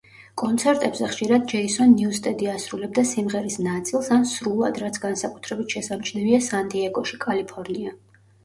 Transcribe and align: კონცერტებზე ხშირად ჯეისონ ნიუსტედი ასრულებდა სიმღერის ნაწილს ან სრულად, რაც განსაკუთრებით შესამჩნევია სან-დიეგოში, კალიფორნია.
კონცერტებზე 0.41 1.09
ხშირად 1.09 1.43
ჯეისონ 1.51 1.91
ნიუსტედი 1.99 2.49
ასრულებდა 2.53 3.03
სიმღერის 3.09 3.57
ნაწილს 3.67 4.11
ან 4.17 4.27
სრულად, 4.31 4.81
რაც 4.85 4.99
განსაკუთრებით 5.07 5.77
შესამჩნევია 5.77 6.41
სან-დიეგოში, 6.49 7.21
კალიფორნია. 7.29 7.97